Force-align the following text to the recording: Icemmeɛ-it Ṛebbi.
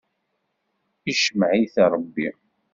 Icemmeɛ-it 1.11 1.75
Ṛebbi. 1.91 2.29